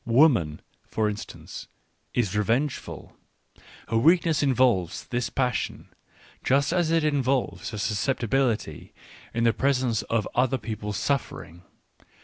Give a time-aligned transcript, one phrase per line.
[0.03, 1.67] [Woman, for in,^^ stance,
[2.15, 3.15] is revengeful;
[3.87, 5.89] her weakness involves this passion,
[6.43, 8.95] just as it involves her susceptibility
[9.31, 11.61] in the presence of other people's suffering.